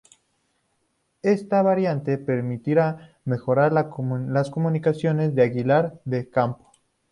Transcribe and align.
Esta 1.21 1.61
variante 1.61 2.17
permitirá 2.17 3.13
mejorar 3.23 3.71
las 3.71 4.49
comunicaciones 4.49 5.35
de 5.35 5.43
Aguilar 5.43 6.01
de 6.05 6.27
Campoo. 6.27 6.71